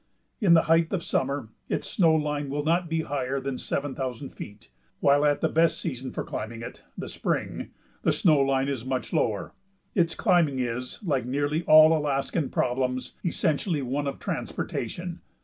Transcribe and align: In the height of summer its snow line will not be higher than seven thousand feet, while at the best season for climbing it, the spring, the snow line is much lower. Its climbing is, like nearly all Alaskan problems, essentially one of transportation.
In 0.39 0.55
the 0.55 0.63
height 0.63 0.91
of 0.93 1.03
summer 1.03 1.49
its 1.69 1.87
snow 1.87 2.15
line 2.15 2.49
will 2.49 2.63
not 2.63 2.89
be 2.89 3.01
higher 3.01 3.39
than 3.39 3.59
seven 3.59 3.93
thousand 3.93 4.31
feet, 4.31 4.67
while 4.99 5.23
at 5.23 5.41
the 5.41 5.47
best 5.47 5.79
season 5.79 6.11
for 6.11 6.23
climbing 6.23 6.63
it, 6.63 6.83
the 6.97 7.07
spring, 7.07 7.69
the 8.01 8.11
snow 8.11 8.39
line 8.39 8.67
is 8.67 8.83
much 8.83 9.13
lower. 9.13 9.53
Its 9.93 10.15
climbing 10.15 10.57
is, 10.57 11.03
like 11.03 11.27
nearly 11.27 11.61
all 11.65 11.95
Alaskan 11.95 12.49
problems, 12.49 13.13
essentially 13.23 13.83
one 13.83 14.07
of 14.07 14.17
transportation. 14.17 15.21